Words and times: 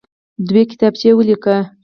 دوې 0.47 0.63
کتابچې 0.71 1.09
ولیکئ. 1.15 1.59